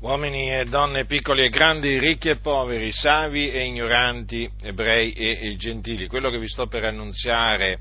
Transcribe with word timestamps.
uomini 0.00 0.52
e 0.54 0.64
donne, 0.64 1.06
piccoli 1.06 1.44
e 1.44 1.48
grandi, 1.48 1.98
ricchi 1.98 2.28
e 2.28 2.38
poveri, 2.38 2.92
savi 2.92 3.50
e 3.50 3.64
ignoranti, 3.64 4.48
ebrei 4.62 5.12
e, 5.12 5.38
e 5.40 5.56
gentili. 5.56 6.06
Quello 6.06 6.30
che 6.30 6.38
vi 6.38 6.48
sto 6.48 6.66
per 6.66 6.84
annunziare 6.84 7.78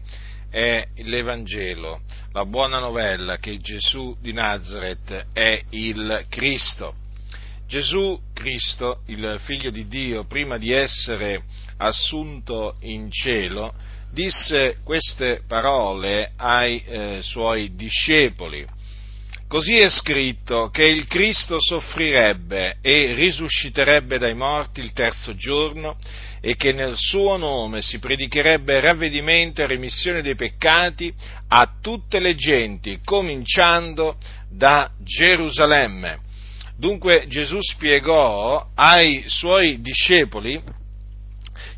è 0.49 0.81
l'Evangelo, 0.97 2.01
la 2.31 2.45
buona 2.45 2.79
novella 2.79 3.37
che 3.37 3.59
Gesù 3.59 4.15
di 4.21 4.31
Nazareth 4.31 5.27
è 5.33 5.61
il 5.71 6.25
Cristo. 6.29 6.95
Gesù 7.67 8.17
Cristo, 8.33 9.01
il 9.07 9.37
figlio 9.41 9.69
di 9.69 9.87
Dio, 9.87 10.23
prima 10.25 10.57
di 10.57 10.71
essere 10.71 11.43
assunto 11.77 12.77
in 12.81 13.11
cielo, 13.11 13.73
disse 14.11 14.77
queste 14.83 15.41
parole 15.45 16.31
ai 16.37 16.81
eh, 16.85 17.19
suoi 17.21 17.71
discepoli 17.73 18.65
Così 19.47 19.77
è 19.77 19.89
scritto 19.89 20.69
che 20.69 20.85
il 20.85 21.05
Cristo 21.05 21.57
soffrirebbe 21.59 22.77
e 22.81 23.13
risusciterebbe 23.13 24.17
dai 24.17 24.33
morti 24.33 24.79
il 24.79 24.91
terzo 24.91 25.35
giorno 25.35 25.97
e 26.41 26.55
che 26.55 26.73
nel 26.73 26.95
suo 26.97 27.37
nome 27.37 27.83
si 27.83 27.99
predicherebbe 27.99 28.79
ravvedimento 28.79 29.61
e 29.61 29.67
remissione 29.67 30.23
dei 30.23 30.35
peccati 30.35 31.13
a 31.49 31.75
tutte 31.79 32.19
le 32.19 32.33
genti, 32.33 32.99
cominciando 33.03 34.17
da 34.49 34.89
Gerusalemme. 35.03 36.19
Dunque 36.75 37.25
Gesù 37.27 37.59
spiegò 37.61 38.67
ai 38.73 39.23
suoi 39.27 39.79
discepoli 39.79 40.61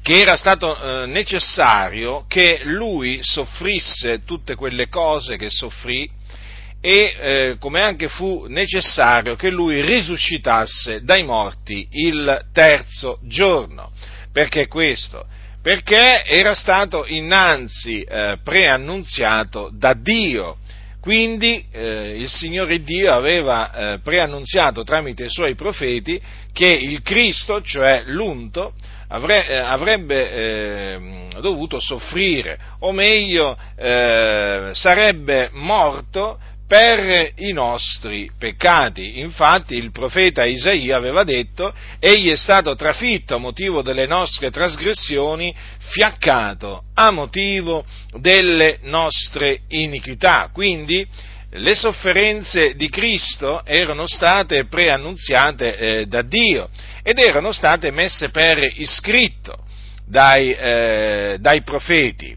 che 0.01 0.21
era 0.21 0.37
stato 0.37 1.03
eh, 1.03 1.05
necessario 1.05 2.23
che 2.29 2.61
lui 2.63 3.19
soffrisse 3.21 4.23
tutte 4.23 4.55
quelle 4.55 4.87
cose 4.87 5.35
che 5.35 5.49
soffrì 5.49 6.09
e 6.87 7.15
eh, 7.19 7.55
come 7.59 7.81
anche 7.81 8.07
fu 8.07 8.45
necessario 8.47 9.35
che 9.35 9.49
lui 9.49 9.81
risuscitasse 9.81 11.03
dai 11.03 11.21
morti 11.23 11.85
il 11.91 12.45
terzo 12.53 13.19
giorno. 13.23 13.91
Perché 14.31 14.67
questo? 14.67 15.25
Perché 15.61 16.23
era 16.23 16.53
stato 16.53 17.03
innanzi 17.05 18.03
eh, 18.03 18.37
preannunziato 18.41 19.69
da 19.73 19.93
Dio. 19.95 20.59
Quindi 21.01 21.65
eh, 21.73 22.19
il 22.19 22.29
Signore 22.29 22.81
Dio 22.81 23.11
aveva 23.11 23.73
eh, 23.73 23.99
preannunziato 23.99 24.85
tramite 24.85 25.25
i 25.25 25.29
suoi 25.29 25.55
profeti 25.55 26.21
che 26.53 26.67
il 26.67 27.01
Cristo, 27.01 27.61
cioè 27.61 28.03
l'unto, 28.05 28.71
avre, 29.09 29.45
eh, 29.45 29.57
avrebbe 29.57 30.31
eh, 30.31 31.27
dovuto 31.41 31.81
soffrire, 31.81 32.57
o 32.79 32.93
meglio 32.93 33.57
eh, 33.75 34.69
sarebbe 34.71 35.49
morto 35.51 36.39
per 36.67 37.31
i 37.37 37.53
nostri 37.53 38.29
peccati. 38.37 39.19
Infatti 39.19 39.75
il 39.75 39.91
profeta 39.91 40.43
Isaia 40.43 40.97
aveva 40.97 41.23
detto, 41.23 41.73
egli 41.99 42.29
è 42.29 42.35
stato 42.35 42.75
trafitto 42.75 43.35
a 43.35 43.39
motivo 43.39 43.81
delle 43.81 44.05
nostre 44.05 44.51
trasgressioni, 44.51 45.55
fiaccato 45.79 46.83
a 46.93 47.09
motivo 47.11 47.85
delle 48.19 48.79
nostre 48.83 49.61
iniquità. 49.69 50.49
Quindi 50.51 51.07
le 51.51 51.75
sofferenze 51.75 52.75
di 52.75 52.89
Cristo 52.89 53.63
erano 53.63 54.05
state 54.05 54.65
preannunziate 54.65 55.77
eh, 55.77 56.05
da 56.05 56.21
Dio 56.21 56.69
ed 57.01 57.17
erano 57.19 57.53
state 57.53 57.89
messe 57.91 58.29
per 58.29 58.59
iscritto 58.75 59.63
dai, 60.05 60.51
eh, 60.51 61.37
dai 61.39 61.61
profeti 61.63 62.36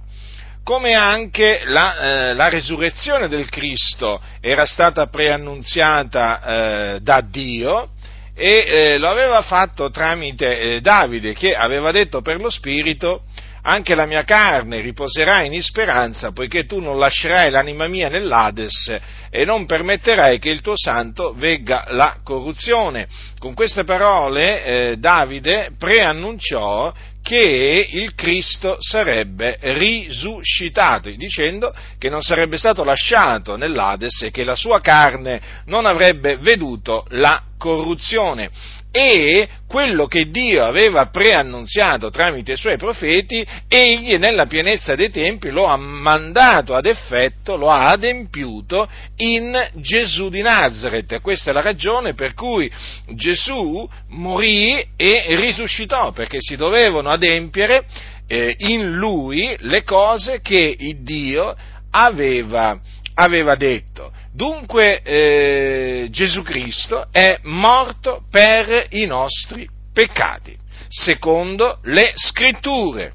come 0.63 0.95
anche 0.95 1.63
la, 1.65 1.99
eh, 2.31 2.35
la, 2.35 2.49
resurrezione 2.49 3.29
del 3.29 3.49
Cristo 3.49 4.21
era 4.41 4.67
stata 4.67 5.07
preannunziata 5.07 6.43
eh, 6.43 7.01
da 7.01 7.21
Dio 7.21 7.91
e 8.35 8.65
eh, 8.67 8.99
lo 8.99 9.09
aveva 9.09 9.43
fatto 9.43 9.91
tramite 9.91 10.61
eh, 10.61 10.81
Davide 10.81 11.35
che 11.35 11.55
aveva 11.55 11.91
detto 11.91 12.23
per 12.23 12.41
lo 12.41 12.51
Spirito 12.51 13.23
anche 13.63 13.95
la 13.95 14.07
mia 14.07 14.25
carne 14.25 14.81
riposerà 14.81 15.43
in 15.43 15.61
speranza, 15.63 16.33
poiché 16.33 16.65
tu 16.65 16.81
non 16.81 16.99
lascerai 16.99 17.51
l'anima 17.51 17.89
mia 17.89 18.09
nell'Ades 18.09 18.99
e 19.31 19.45
non 19.45 19.67
permetterai 19.67 20.39
che 20.39 20.49
il 20.49 20.63
tuo 20.63 20.77
santo 20.77 21.35
vegga 21.35 21.87
la 21.91 22.17
corruzione. 22.25 23.07
Con 23.39 23.55
queste 23.55 23.85
parole 23.85 24.65
eh, 24.65 24.97
Davide 24.97 25.73
preannunciò 25.79 26.93
che 27.31 27.87
il 27.93 28.17
Cristo 28.17 28.79
sarebbe 28.81 29.57
risuscitato, 29.61 31.11
dicendo 31.11 31.73
che 31.97 32.09
non 32.09 32.23
sarebbe 32.23 32.59
stato 32.59 32.83
lasciato 32.83 33.57
nell'Ades 33.57 34.23
e 34.23 34.33
che 34.33 34.43
la 34.43 34.57
sua 34.57 34.81
carne 34.81 35.41
non 35.67 35.87
avrebbe 35.87 36.39
veduto 36.39 37.07
la 37.11 37.41
corruzione 37.57 38.51
e 38.93 39.49
quello 39.69 40.07
che 40.07 40.31
Dio 40.31 40.65
aveva 40.65 41.07
preannunziato 41.07 42.11
tramite 42.11 42.53
i 42.53 42.57
suoi 42.57 42.77
profeti, 42.77 43.47
egli 43.69 44.17
nella 44.17 44.47
pienezza 44.47 44.97
dei 44.97 45.11
tempi 45.11 45.51
lo 45.51 45.67
ha 45.67 45.77
mandato 45.77 46.75
ad 46.75 46.87
effetto, 46.87 47.57
lo 47.57 47.71
ha 47.71 47.91
adempiuto 47.91 48.89
in 49.17 49.57
Gesù 49.75 50.29
di 50.29 50.43
Nazareth. 50.43 51.21
Questa 51.21 51.51
è 51.51 51.53
la 51.53 51.61
ragione 51.61 52.15
per 52.15 52.35
cui 52.35 52.71
Gesù 53.15 53.89
morì 54.09 54.85
e 54.97 55.25
risuscitò, 55.37 56.11
perché 56.11 56.39
si 56.41 56.57
dovevano 56.57 57.11
adempiere 57.11 57.85
eh, 58.27 58.55
in 58.59 58.91
lui 58.91 59.55
le 59.61 59.85
cose 59.85 60.41
che 60.41 60.77
Dio 61.01 61.55
aveva, 61.91 62.79
aveva 63.15 63.55
detto. 63.55 64.13
Dunque 64.33 65.03
eh, 65.03 66.09
Gesù 66.11 66.43
Cristo 66.43 67.09
è 67.11 67.41
morto 67.43 68.23
per 68.31 68.87
i 68.91 69.05
nostri 69.05 69.69
peccati, 69.93 70.57
secondo 70.89 71.81
le 71.83 72.13
scritture. 72.15 73.15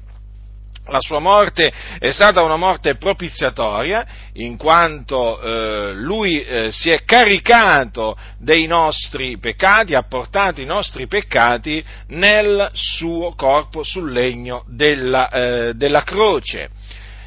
La 0.88 1.00
sua 1.00 1.18
morte 1.18 1.72
è 1.98 2.10
stata 2.10 2.42
una 2.42 2.54
morte 2.54 2.96
propiziatoria, 2.96 4.06
in 4.34 4.56
quanto 4.56 5.40
eh, 5.40 5.94
lui 5.94 6.44
eh, 6.44 6.70
si 6.70 6.90
è 6.90 7.02
caricato 7.02 8.16
dei 8.38 8.66
nostri 8.66 9.36
peccati, 9.38 9.94
ha 9.94 10.04
portato 10.04 10.60
i 10.60 10.66
nostri 10.66 11.08
peccati 11.08 11.82
nel 12.08 12.70
suo 12.72 13.34
corpo 13.34 13.82
sul 13.82 14.12
legno 14.12 14.64
della, 14.68 15.28
eh, 15.30 15.74
della 15.74 16.04
croce 16.04 16.70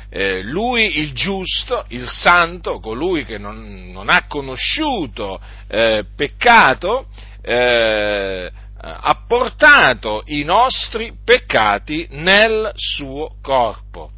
eh, 0.09 0.41
lui 0.41 0.99
il 0.99 1.13
giusto, 1.13 1.85
il 1.89 2.07
santo, 2.07 2.79
colui 2.79 3.25
che 3.25 3.37
non, 3.37 3.91
non 3.91 4.09
ha 4.09 4.25
conosciuto 4.27 5.39
eh, 5.67 6.03
peccato, 6.15 7.07
eh, 7.41 8.51
ha 8.81 9.23
portato 9.27 10.23
i 10.27 10.43
nostri 10.43 11.13
peccati 11.23 12.07
nel 12.11 12.71
suo 12.75 13.35
corpo, 13.41 14.11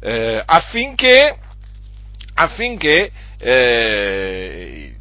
eh, 0.00 0.42
affinché, 0.44 1.38
affinché, 2.34 3.10
eh, 3.38 4.92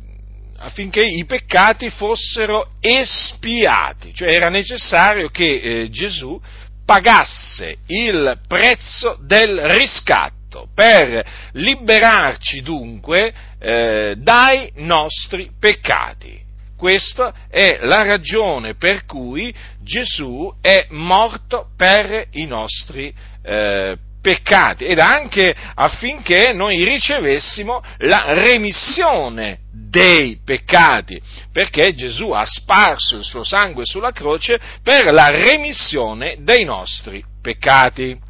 affinché, 0.59 1.03
i 1.03 1.25
peccati 1.25 1.90
fossero 1.90 2.69
espiati, 2.80 4.13
cioè 4.13 4.31
era 4.31 4.50
necessario 4.50 5.30
che 5.30 5.59
eh, 5.59 5.90
Gesù 5.90 6.40
pagasse 6.86 7.80
il 7.88 8.40
prezzo 8.47 9.18
del 9.22 9.59
riscatto 9.74 10.37
fatto 10.57 10.68
per 10.73 11.23
liberarci 11.53 12.62
dunque 12.62 13.34
eh, 13.59 14.16
dai 14.18 14.72
nostri 14.75 15.51
peccati. 15.59 16.45
Questa 16.75 17.34
è 17.50 17.79
la 17.81 18.03
ragione 18.03 18.75
per 18.75 19.06
cui 19.06 19.53
Gesù 19.81 20.53
è 20.62 20.88
morto 20.90 21.69
per 21.75 22.28
i 22.31 22.45
nostri 22.45 23.12
eh, 23.44 23.97
peccati 24.22 24.85
ed 24.85 25.00
anche 25.00 25.56
affinché 25.73 26.53
noi 26.53 26.84
ricevessimo 26.84 27.81
la 28.00 28.25
remissione 28.44 29.59
dei 29.72 30.39
peccati, 30.44 31.19
perché 31.51 31.95
Gesù 31.95 32.29
ha 32.31 32.45
sparso 32.45 33.16
il 33.18 33.24
suo 33.24 33.44
sangue 33.44 33.86
sulla 33.86 34.12
croce 34.12 34.60
per 34.83 35.12
la 35.12 35.30
remissione 35.30 36.38
dei 36.42 36.63
nostri 36.63 37.24
peccati 37.42 38.25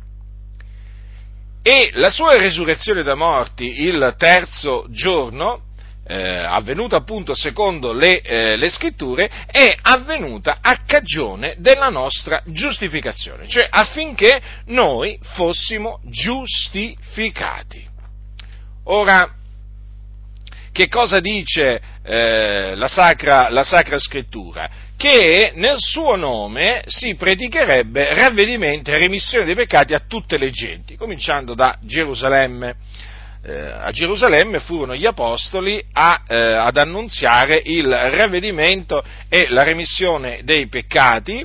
e 1.69 1.89
la 1.95 2.09
sua 2.09 2.37
resurrezione 2.37 3.03
da 3.03 3.13
morti 3.13 3.81
il 3.81 4.15
terzo 4.17 4.85
giorno, 4.89 5.63
eh, 6.07 6.15
avvenuta 6.15 6.95
appunto 6.95 7.35
secondo 7.35 7.91
le, 7.91 8.21
eh, 8.21 8.55
le, 8.55 8.69
scritture, 8.69 9.29
è 9.45 9.75
avvenuta 9.81 10.59
a 10.61 10.77
cagione 10.85 11.55
della 11.57 11.89
nostra 11.89 12.41
giustificazione, 12.45 13.49
cioè 13.49 13.67
affinché 13.69 14.41
noi 14.67 15.19
fossimo 15.21 15.99
giustificati. 16.05 17.85
Ora, 18.85 19.29
che 20.77 20.89
cosa 20.89 21.19
dice 21.19 21.81
eh, 22.03 22.75
la, 22.75 22.87
sacra, 22.87 23.49
la 23.49 23.63
Sacra 23.63 23.97
Scrittura? 23.97 24.69
che 24.95 25.53
nel 25.55 25.77
suo 25.77 26.15
nome 26.15 26.83
si 26.85 27.15
predicherebbe 27.15 28.13
ravvedimento 28.15 28.91
e 28.91 28.97
remissione 28.97 29.45
dei 29.45 29.55
peccati 29.55 29.95
a 29.95 30.01
tutte 30.07 30.37
le 30.37 30.51
genti, 30.51 30.95
cominciando 30.95 31.55
da 31.55 31.77
Gerusalemme. 31.81 32.75
eh, 33.43 33.59
a 33.59 33.91
Gerusalemme 33.91 34.59
furono 34.59 34.95
gli 34.95 35.05
apostoli 35.05 35.83
a, 35.93 36.23
eh, 36.27 36.35
ad 36.35 36.77
annunziare 36.77 37.59
il 37.65 37.87
ravvedimento 37.87 39.03
e 39.29 39.47
la 39.49 39.63
remissione 39.63 40.41
dei 40.43 40.67
peccati 40.67 41.43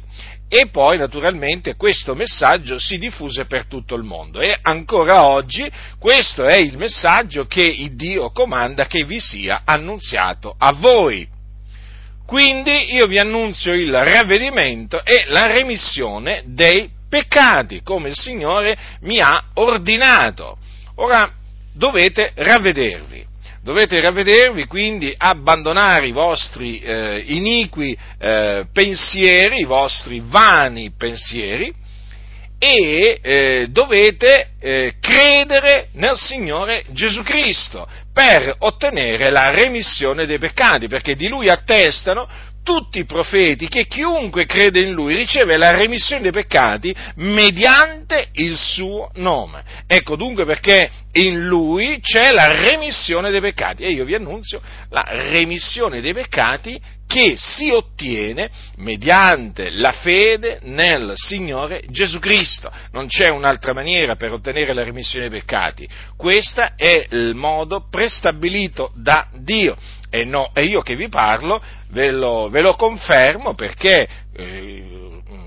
e 0.55 0.69
poi 0.69 0.99
naturalmente 0.99 1.77
questo 1.77 2.15
messaggio 2.15 2.79
si 2.79 2.99
diffuse 2.99 3.47
per 3.47 3.65
tutto 3.65 3.95
il 3.95 4.03
mondo 4.03 4.39
e 4.39 4.55
ancora 4.61 5.25
oggi 5.25 5.67
questo 5.99 6.45
è 6.45 6.59
il 6.59 6.77
messaggio 6.77 7.47
che 7.47 7.89
Dio 7.95 8.31
comanda 8.33 8.85
che 8.85 9.05
vi 9.07 9.19
sia 9.19 9.63
annunziato 9.65 10.55
a 10.59 10.75
voi. 10.75 11.27
Quindi 12.27 12.93
io 12.93 13.07
vi 13.07 13.19
annunzio 13.19 13.73
il 13.73 13.95
ravvedimento 13.95 15.03
e 15.03 15.25
la 15.29 15.47
remissione 15.47 16.43
dei 16.45 16.91
peccati, 17.09 17.81
come 17.83 18.11
il 18.11 18.17
Signore 18.17 18.77
mi 19.01 19.21
ha 19.21 19.53
ordinato. 19.55 20.59
Ora 20.97 21.33
dovete 21.73 22.33
ravvedervi 22.35 23.31
dovete 23.63 24.01
ravvedervi, 24.01 24.67
quindi 24.67 25.15
abbandonare 25.17 26.09
i 26.09 26.13
vostri 26.13 26.81
eh, 26.81 27.23
iniqui 27.27 27.97
eh, 28.19 28.67
pensieri, 28.73 29.61
i 29.61 29.65
vostri 29.65 30.21
vani 30.25 30.93
pensieri 30.97 31.73
e 32.59 33.19
eh, 33.21 33.67
dovete 33.71 34.51
eh, 34.61 34.95
credere 35.01 35.89
nel 35.95 36.17
Signore 36.17 36.85
Gesù 36.91 37.23
Cristo 37.23 37.89
per 38.13 38.55
ottenere 38.59 39.31
la 39.31 39.51
remissione 39.51 40.27
dei 40.27 40.39
peccati, 40.39 40.87
perché 40.87 41.17
di 41.17 41.29
Lui 41.29 41.49
attestano 41.49 42.29
tutti 42.63 43.01
i 43.01 43.05
profeti 43.05 43.69
che 43.69 43.87
chiunque 43.87 44.47
crede 44.47 44.81
in 44.81 44.93
lui 44.93 45.15
riceve 45.15 45.57
la 45.57 45.73
remissione 45.73 46.23
dei 46.23 46.33
peccati 46.33 46.95
mediante 47.17 48.29
il 48.35 48.57
suo 48.57 49.11
nome. 49.15 49.65
Ecco 49.87 50.17
dunque 50.17 50.45
perché 50.45 50.91
in 51.13 51.47
lui 51.47 52.01
c'è 52.01 52.31
la 52.31 52.63
remissione 52.63 53.31
dei 53.31 53.41
peccati 53.41 53.83
e 53.83 53.91
io 53.91 54.05
vi 54.05 54.15
annunzio 54.15 54.61
la 54.91 55.05
remissione 55.09 56.01
dei 56.01 56.13
peccati 56.13 56.81
che 57.07 57.35
si 57.37 57.69
ottiene 57.69 58.51
mediante 58.77 59.69
la 59.69 59.93
fede 59.93 60.61
nel 60.63 61.13
Signore 61.15 61.83
Gesù 61.91 62.19
Cristo. 62.19 62.73
Non 62.93 63.07
c'è 63.07 63.29
un'altra 63.29 63.75
maniera 63.75 64.17
per 64.17 64.33
ottenere 64.33 64.73
la 64.73 64.83
remissione 64.83 65.29
dei 65.29 65.41
peccati. 65.41 65.87
Questo 66.17 66.63
è 66.75 67.07
il 67.11 67.35
modo 67.35 67.87
prestabilito 67.91 68.93
da 68.95 69.29
Dio. 69.35 69.77
E, 70.15 70.25
no, 70.25 70.51
e 70.53 70.65
io 70.65 70.83
che 70.83 70.95
vi 70.95 71.09
parlo 71.09 71.59
ve 71.89 72.11
lo, 72.11 72.51
ve 72.51 72.61
lo 72.61 72.75
confermo 72.75 73.55
perché 73.55 74.07
eh, 74.37 75.03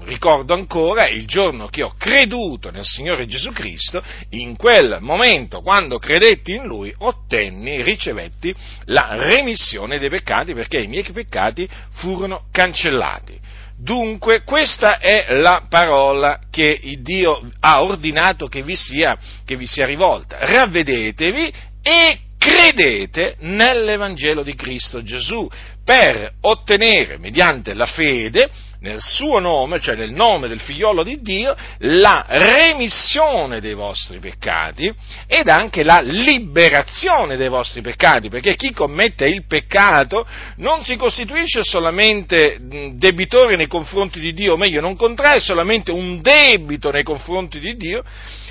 ricordo 0.06 0.56
ancora 0.56 1.08
il 1.08 1.28
giorno 1.28 1.68
che 1.68 1.84
ho 1.84 1.94
creduto 1.98 2.72
nel 2.72 2.84
Signore 2.84 3.28
Gesù 3.28 3.52
Cristo, 3.52 4.04
in 4.30 4.56
quel 4.56 4.98
momento, 5.02 5.62
quando 5.62 6.00
credetti 6.00 6.54
in 6.54 6.66
Lui, 6.66 6.94
ottenni, 6.98 7.82
ricevetti 7.84 8.56
la 8.86 9.10
remissione 9.12 10.00
dei 10.00 10.10
peccati 10.10 10.54
perché 10.54 10.80
i 10.80 10.88
miei 10.88 11.04
peccati 11.12 11.68
furono 11.92 12.46
cancellati. 12.52 13.40
Dunque, 13.78 14.44
questa 14.44 15.00
è 15.00 15.26
la 15.38 15.66
parola 15.70 16.40
che 16.50 16.80
Dio 17.02 17.50
ha 17.60 17.84
ordinato 17.84 18.48
che 18.48 18.64
vi 18.64 18.76
sia, 18.76 19.18
che 19.44 19.58
vi 19.58 19.68
sia 19.68 19.86
rivolta. 19.86 20.38
Ravvedetevi 20.40 21.54
e 21.82 22.20
credete 22.46 23.38
nell'Evangelo 23.40 24.44
di 24.44 24.54
Cristo 24.54 25.02
Gesù 25.02 25.50
per 25.86 26.34
ottenere, 26.42 27.20
mediante 27.20 27.76
la 27.76 27.86
fede, 27.86 28.50
nel 28.80 29.00
suo 29.02 29.40
nome, 29.40 29.80
cioè 29.80 29.96
nel 29.96 30.12
nome 30.12 30.48
del 30.48 30.60
figliolo 30.60 31.04
di 31.04 31.20
Dio, 31.22 31.56
la 31.80 32.26
remissione 32.28 33.60
dei 33.60 33.74
vostri 33.74 34.20
peccati 34.20 34.94
ed 35.28 35.48
anche 35.48 35.84
la 35.84 36.02
liberazione 36.02 37.38
dei 37.38 37.50
vostri 37.50 37.82
peccati, 37.82 38.30
perché 38.30 38.56
chi 38.56 38.74
commette 38.74 39.26
il 39.28 39.46
peccato 39.48 40.28
non 40.58 40.84
si 40.84 40.96
costituisce 40.98 41.62
solamente 41.64 42.58
debitore 42.94 43.56
nei 43.56 43.68
confronti 43.68 44.20
di 44.20 44.34
Dio, 44.34 44.54
o 44.54 44.58
meglio, 44.58 44.82
non 44.82 44.96
contrae 44.96 45.40
solamente 45.40 45.92
un 45.92 46.22
debito 46.22 46.92
nei 46.92 47.04
confronti 47.04 47.60
di 47.60 47.76
Dio, 47.76 48.04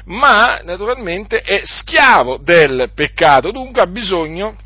ma 0.06 0.60
naturalmente 0.64 1.40
è 1.40 1.62
schiavo 1.64 2.38
del 2.38 2.90
peccato, 2.94 3.50
dunque 3.50 3.82
ha 3.82 3.86
bisogno 3.86 4.56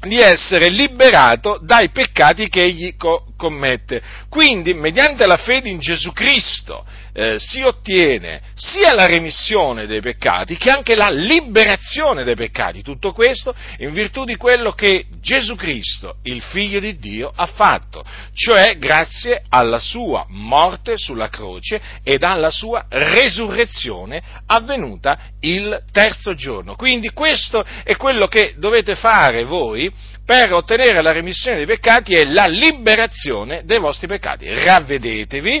di 0.00 0.18
essere 0.18 0.68
liberato 0.70 1.58
dai 1.62 1.90
peccati 1.90 2.48
che 2.48 2.62
egli 2.62 2.96
co- 2.96 3.26
commette. 3.40 4.02
Quindi, 4.28 4.74
mediante 4.74 5.26
la 5.26 5.38
fede 5.38 5.70
in 5.70 5.80
Gesù 5.80 6.12
Cristo, 6.12 6.84
eh, 7.12 7.38
si 7.40 7.62
ottiene 7.62 8.40
sia 8.54 8.94
la 8.94 9.06
remissione 9.06 9.86
dei 9.86 10.00
peccati 10.00 10.56
che 10.56 10.70
anche 10.70 10.94
la 10.94 11.08
liberazione 11.08 12.22
dei 12.22 12.36
peccati. 12.36 12.82
Tutto 12.82 13.12
questo 13.12 13.54
in 13.78 13.92
virtù 13.92 14.24
di 14.24 14.36
quello 14.36 14.72
che 14.72 15.06
Gesù 15.20 15.56
Cristo, 15.56 16.16
il 16.24 16.40
Figlio 16.42 16.78
di 16.78 16.98
Dio, 16.98 17.32
ha 17.34 17.46
fatto, 17.46 18.04
cioè 18.34 18.76
grazie 18.78 19.42
alla 19.48 19.78
sua 19.78 20.26
morte 20.28 20.96
sulla 20.96 21.30
croce 21.30 21.80
ed 22.04 22.22
alla 22.22 22.50
sua 22.50 22.84
resurrezione 22.88 24.22
avvenuta 24.46 25.18
il 25.40 25.82
terzo 25.92 26.34
giorno. 26.34 26.76
Quindi 26.76 27.10
questo 27.10 27.64
è 27.82 27.96
quello 27.96 28.26
che 28.26 28.54
dovete 28.58 28.94
fare 28.94 29.44
voi 29.44 29.90
per 30.30 30.52
ottenere 30.52 31.02
la 31.02 31.10
remissione 31.10 31.56
dei 31.56 31.66
peccati 31.66 32.14
e 32.14 32.24
la 32.24 32.46
liberazione 32.46 33.62
dei 33.64 33.80
vostri 33.80 34.06
peccati. 34.06 34.46
Ravvedetevi 34.48 35.60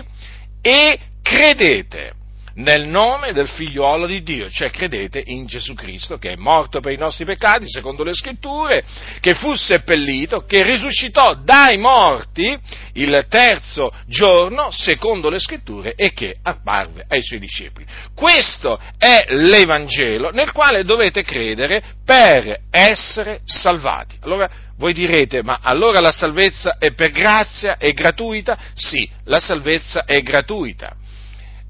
e 0.62 0.98
credete 1.20 2.12
nel 2.60 2.86
nome 2.88 3.32
del 3.32 3.48
figliuolo 3.48 4.06
di 4.06 4.22
Dio, 4.22 4.48
cioè 4.50 4.70
credete 4.70 5.22
in 5.26 5.46
Gesù 5.46 5.74
Cristo 5.74 6.18
che 6.18 6.32
è 6.32 6.36
morto 6.36 6.80
per 6.80 6.92
i 6.92 6.98
nostri 6.98 7.24
peccati, 7.24 7.68
secondo 7.68 8.04
le 8.04 8.14
scritture, 8.14 8.84
che 9.20 9.34
fu 9.34 9.54
seppellito, 9.54 10.44
che 10.44 10.62
risuscitò 10.62 11.34
dai 11.34 11.78
morti 11.78 12.56
il 12.94 13.24
terzo 13.28 13.92
giorno, 14.06 14.68
secondo 14.70 15.30
le 15.30 15.38
scritture, 15.38 15.94
e 15.94 16.12
che 16.12 16.34
apparve 16.42 17.04
ai 17.08 17.22
suoi 17.22 17.38
discepoli. 17.38 17.86
Questo 18.14 18.78
è 18.98 19.26
l'Evangelo 19.28 20.30
nel 20.30 20.52
quale 20.52 20.84
dovete 20.84 21.22
credere 21.22 21.82
per 22.04 22.60
essere 22.70 23.40
salvati. 23.44 24.16
Allora, 24.22 24.48
voi 24.76 24.92
direte, 24.92 25.42
ma 25.42 25.60
allora 25.62 26.00
la 26.00 26.12
salvezza 26.12 26.76
è 26.78 26.92
per 26.92 27.10
grazia, 27.10 27.76
è 27.76 27.92
gratuita? 27.92 28.58
Sì, 28.74 29.08
la 29.24 29.38
salvezza 29.38 30.04
è 30.04 30.20
gratuita 30.22 30.96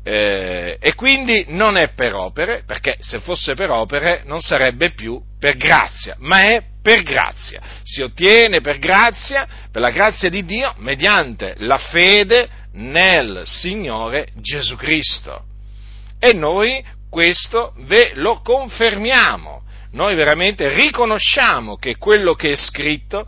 eh, 0.03 0.79
e 0.81 0.95
quindi 0.95 1.45
non 1.49 1.77
è 1.77 1.93
per 1.93 2.15
opere, 2.15 2.63
perché 2.67 2.97
se 3.01 3.21
fosse 3.21 3.55
per 3.55 3.71
opere 3.71 4.23
non 4.25 4.41
sarebbe 4.41 4.93
più 4.93 5.21
per 5.39 5.57
grazia, 5.57 6.17
ma 6.19 6.41
è 6.43 6.63
per 6.83 7.03
grazia. 7.03 7.61
Si 7.83 8.01
ottiene 8.01 8.61
per 8.61 8.79
grazia, 8.79 9.47
per 9.71 9.83
la 9.83 9.91
grazia 9.91 10.31
di 10.31 10.45
Dio, 10.45 10.75
mediante 10.79 11.55
la 11.59 11.79
fede 11.79 12.49
nel 12.73 13.43
Signore 13.45 14.29
Gesù 14.37 14.77
Cristo. 14.77 15.45
E 16.19 16.33
noi 16.33 16.83
questo 17.11 17.75
ve 17.81 18.13
lo 18.15 18.41
confermiamo. 18.41 19.63
Noi 19.93 20.15
veramente 20.15 20.73
riconosciamo 20.73 21.77
che 21.77 21.97
quello 21.97 22.35
che 22.35 22.53
è 22.53 22.57
scritto 22.57 23.27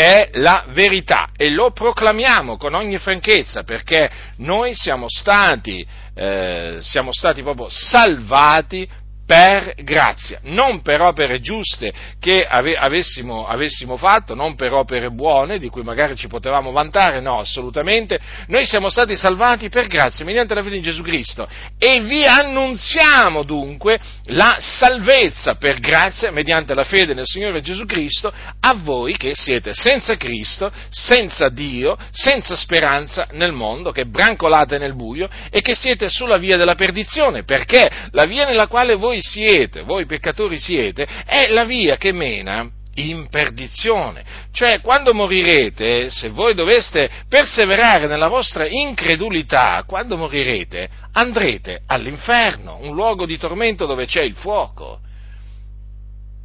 è 0.00 0.30
la 0.34 0.64
verità 0.68 1.28
e 1.36 1.50
lo 1.50 1.72
proclamiamo 1.72 2.56
con 2.56 2.74
ogni 2.74 2.96
franchezza 2.96 3.64
perché 3.64 4.10
noi 4.36 4.74
siamo 4.74 5.06
stati, 5.08 5.86
eh, 6.14 6.78
siamo 6.80 7.12
stati 7.12 7.42
proprio 7.42 7.68
salvati 7.68 8.88
per 9.30 9.74
grazia, 9.84 10.40
non 10.42 10.82
per 10.82 11.00
opere 11.00 11.40
giuste 11.40 11.92
che 12.18 12.44
ave, 12.44 12.72
avessimo, 12.72 13.46
avessimo, 13.46 13.96
fatto, 13.96 14.34
non 14.34 14.56
per 14.56 14.72
opere 14.72 15.12
buone 15.12 15.60
di 15.60 15.68
cui 15.68 15.84
magari 15.84 16.16
ci 16.16 16.26
potevamo 16.26 16.72
vantare, 16.72 17.20
no, 17.20 17.38
assolutamente. 17.38 18.18
Noi 18.48 18.66
siamo 18.66 18.88
stati 18.88 19.14
salvati 19.14 19.68
per 19.68 19.86
grazia, 19.86 20.24
mediante 20.24 20.52
la 20.52 20.64
fede 20.64 20.74
in 20.74 20.82
Gesù 20.82 21.02
Cristo. 21.02 21.48
E 21.78 22.00
vi 22.00 22.24
annunziamo 22.24 23.44
dunque 23.44 24.00
la 24.24 24.56
salvezza 24.58 25.54
per 25.54 25.78
grazia, 25.78 26.32
mediante 26.32 26.74
la 26.74 26.82
fede 26.82 27.14
nel 27.14 27.26
Signore 27.26 27.60
Gesù 27.60 27.86
Cristo, 27.86 28.32
a 28.58 28.74
voi 28.74 29.16
che 29.16 29.36
siete 29.36 29.74
senza 29.74 30.16
Cristo, 30.16 30.72
senza 30.88 31.48
Dio, 31.50 31.96
senza 32.10 32.56
speranza 32.56 33.28
nel 33.30 33.52
mondo, 33.52 33.92
che 33.92 34.06
brancolate 34.06 34.76
nel 34.76 34.96
buio 34.96 35.28
e 35.50 35.60
che 35.60 35.76
siete 35.76 36.08
sulla 36.08 36.36
via 36.36 36.56
della 36.56 36.74
perdizione, 36.74 37.44
perché? 37.44 37.88
La 38.10 38.24
via 38.24 38.44
nella 38.44 38.66
quale 38.66 38.96
voi 38.96 39.18
siete, 39.20 39.82
voi 39.82 40.06
peccatori 40.06 40.58
siete, 40.58 41.06
è 41.24 41.48
la 41.48 41.64
via 41.64 41.96
che 41.96 42.12
mena 42.12 42.68
in 42.94 43.28
perdizione. 43.28 44.24
Cioè, 44.52 44.80
quando 44.80 45.14
morirete, 45.14 46.10
se 46.10 46.28
voi 46.30 46.54
doveste 46.54 47.08
perseverare 47.28 48.06
nella 48.06 48.28
vostra 48.28 48.66
incredulità, 48.66 49.84
quando 49.86 50.16
morirete, 50.16 50.88
andrete 51.12 51.82
all'inferno, 51.86 52.78
un 52.82 52.94
luogo 52.94 53.26
di 53.26 53.38
tormento 53.38 53.86
dove 53.86 54.06
c'è 54.06 54.22
il 54.22 54.34
fuoco. 54.34 55.00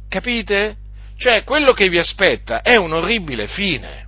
Capite? 0.08 0.76
Cioè, 1.18 1.44
quello 1.44 1.72
che 1.72 1.88
vi 1.88 1.98
aspetta 1.98 2.62
è 2.62 2.76
un 2.76 2.92
orribile 2.92 3.48
fine. 3.48 4.06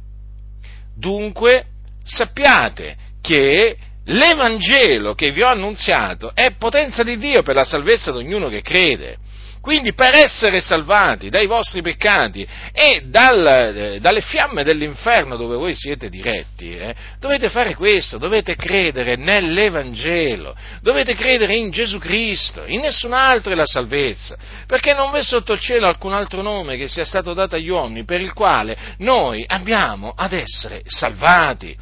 Dunque, 0.94 1.66
sappiate 2.02 2.96
che 3.20 3.76
l'Evangelo 4.08 5.14
che 5.14 5.30
vi 5.30 5.42
ho 5.42 5.48
annunziato 5.48 6.32
è 6.34 6.52
potenza 6.58 7.02
di 7.02 7.18
Dio 7.18 7.42
per 7.42 7.56
la 7.56 7.64
salvezza 7.64 8.12
di 8.12 8.18
ognuno 8.18 8.48
che 8.48 8.62
crede. 8.62 9.16
Quindi 9.60 9.92
per 9.92 10.14
essere 10.14 10.60
salvati 10.60 11.30
dai 11.30 11.46
vostri 11.46 11.82
peccati 11.82 12.46
e 12.72 13.02
dal, 13.06 13.46
eh, 13.46 13.98
dalle 14.00 14.20
fiamme 14.20 14.62
dell'inferno 14.62 15.36
dove 15.36 15.56
voi 15.56 15.74
siete 15.74 16.08
diretti, 16.08 16.74
eh, 16.74 16.94
dovete 17.18 17.50
fare 17.50 17.74
questo, 17.74 18.18
dovete 18.18 18.54
credere 18.54 19.16
nell'Evangelo, 19.16 20.56
dovete 20.80 21.14
credere 21.14 21.56
in 21.56 21.70
Gesù 21.70 21.98
Cristo, 21.98 22.64
in 22.66 22.80
nessun 22.80 23.12
altro 23.12 23.52
è 23.52 23.56
la 23.56 23.66
salvezza, 23.66 24.38
perché 24.66 24.94
non 24.94 25.10
v'è 25.10 25.22
sotto 25.22 25.52
il 25.52 25.60
cielo 25.60 25.88
alcun 25.88 26.14
altro 26.14 26.40
nome 26.40 26.76
che 26.76 26.88
sia 26.88 27.04
stato 27.04 27.34
dato 27.34 27.56
agli 27.56 27.68
uomini 27.68 28.04
per 28.04 28.20
il 28.20 28.32
quale 28.32 28.94
noi 28.98 29.44
abbiamo 29.46 30.14
ad 30.16 30.32
essere 30.32 30.82
salvati 30.86 31.76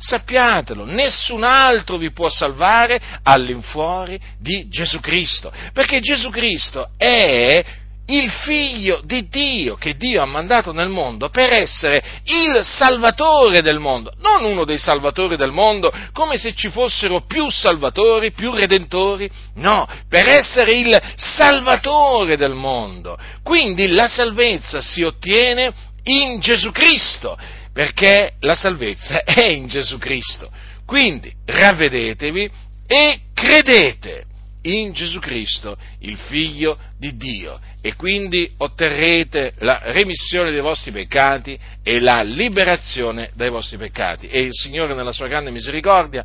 sappiatelo, 0.00 0.84
nessun 0.84 1.44
altro 1.44 1.98
vi 1.98 2.10
può 2.10 2.30
salvare 2.30 3.00
all'infuori 3.22 4.18
di 4.38 4.66
Gesù 4.68 4.98
Cristo, 4.98 5.52
perché 5.72 6.00
Gesù 6.00 6.30
Cristo 6.30 6.90
è 6.96 7.62
il 8.06 8.28
figlio 8.28 9.00
di 9.04 9.28
Dio 9.28 9.76
che 9.76 9.94
Dio 9.96 10.20
ha 10.20 10.26
mandato 10.26 10.72
nel 10.72 10.88
mondo 10.88 11.28
per 11.28 11.52
essere 11.52 12.02
il 12.24 12.64
salvatore 12.64 13.62
del 13.62 13.78
mondo, 13.78 14.12
non 14.18 14.44
uno 14.44 14.64
dei 14.64 14.78
salvatori 14.78 15.36
del 15.36 15.52
mondo 15.52 15.92
come 16.12 16.36
se 16.36 16.54
ci 16.54 16.70
fossero 16.70 17.20
più 17.26 17.48
salvatori, 17.50 18.32
più 18.32 18.52
redentori, 18.52 19.30
no, 19.56 19.86
per 20.08 20.28
essere 20.28 20.72
il 20.72 21.00
salvatore 21.14 22.36
del 22.36 22.54
mondo. 22.54 23.16
Quindi 23.44 23.88
la 23.88 24.08
salvezza 24.08 24.80
si 24.80 25.02
ottiene 25.02 25.72
in 26.04 26.40
Gesù 26.40 26.72
Cristo 26.72 27.38
perché 27.72 28.34
la 28.40 28.54
salvezza 28.54 29.22
è 29.24 29.46
in 29.48 29.66
Gesù 29.66 29.98
Cristo. 29.98 30.50
Quindi 30.84 31.32
ravvedetevi 31.44 32.50
e 32.86 33.20
credete 33.32 34.24
in 34.62 34.92
Gesù 34.92 35.20
Cristo, 35.20 35.76
il 36.00 36.16
Figlio 36.16 36.76
di 36.98 37.16
Dio, 37.16 37.58
e 37.80 37.94
quindi 37.94 38.52
otterrete 38.58 39.54
la 39.58 39.80
remissione 39.84 40.50
dei 40.50 40.60
vostri 40.60 40.90
peccati 40.90 41.58
e 41.82 42.00
la 42.00 42.22
liberazione 42.22 43.30
dai 43.34 43.48
vostri 43.48 43.78
peccati. 43.78 44.26
E 44.28 44.42
il 44.42 44.52
Signore, 44.52 44.94
nella 44.94 45.12
sua 45.12 45.28
grande 45.28 45.50
misericordia, 45.50 46.24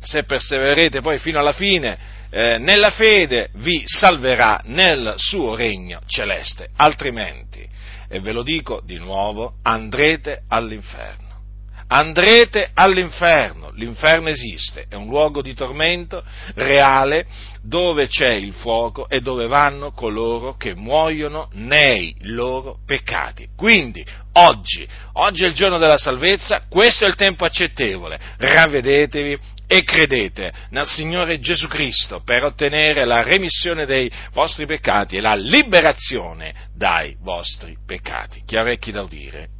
se 0.00 0.24
perseverete 0.24 1.00
poi 1.00 1.18
fino 1.18 1.38
alla 1.38 1.52
fine, 1.52 2.16
eh, 2.30 2.58
nella 2.58 2.90
fede 2.90 3.48
vi 3.54 3.82
salverà 3.86 4.60
nel 4.66 5.14
suo 5.16 5.54
regno 5.54 6.00
celeste, 6.06 6.68
altrimenti 6.76 7.66
e 8.08 8.20
ve 8.20 8.32
lo 8.32 8.42
dico 8.42 8.80
di 8.84 8.96
nuovo, 8.98 9.56
andrete 9.62 10.42
all'inferno. 10.48 11.27
Andrete 11.90 12.70
all'inferno, 12.74 13.70
l'inferno 13.72 14.28
esiste, 14.28 14.84
è 14.90 14.94
un 14.94 15.06
luogo 15.06 15.40
di 15.40 15.54
tormento 15.54 16.22
reale 16.54 17.26
dove 17.62 18.08
c'è 18.08 18.32
il 18.32 18.52
fuoco 18.52 19.08
e 19.08 19.20
dove 19.20 19.46
vanno 19.46 19.92
coloro 19.92 20.54
che 20.56 20.74
muoiono 20.74 21.48
nei 21.52 22.14
loro 22.24 22.80
peccati. 22.84 23.48
Quindi 23.56 24.04
oggi, 24.34 24.86
oggi 25.14 25.44
è 25.44 25.46
il 25.46 25.54
giorno 25.54 25.78
della 25.78 25.96
salvezza, 25.96 26.64
questo 26.68 27.06
è 27.06 27.08
il 27.08 27.14
tempo 27.14 27.46
accettevole, 27.46 28.20
ravvedetevi 28.36 29.38
e 29.66 29.82
credete 29.82 30.52
nel 30.70 30.86
Signore 30.86 31.38
Gesù 31.40 31.68
Cristo 31.68 32.20
per 32.20 32.44
ottenere 32.44 33.06
la 33.06 33.22
remissione 33.22 33.86
dei 33.86 34.10
vostri 34.34 34.66
peccati 34.66 35.16
e 35.16 35.20
la 35.22 35.34
liberazione 35.34 36.68
dai 36.74 37.16
vostri 37.20 37.78
peccati. 37.86 38.42
Chi 38.44 38.56
ha 38.56 38.60
orecchi 38.60 38.92
da 38.92 39.00
udire, 39.00 39.56